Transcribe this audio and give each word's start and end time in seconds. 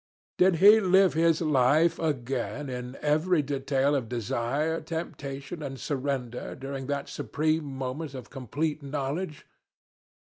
Did 0.39 0.55
he 0.55 0.79
live 0.79 1.13
his 1.13 1.41
life 1.41 1.99
again 1.99 2.69
in 2.71 2.97
every 3.03 3.43
detail 3.43 3.93
of 3.93 4.09
desire, 4.09 4.81
temptation, 4.81 5.61
and 5.61 5.79
surrender 5.79 6.55
during 6.55 6.87
that 6.87 7.07
supreme 7.07 7.65
moment 7.65 8.15
of 8.15 8.31
complete 8.31 8.81
knowledge? 8.81 9.45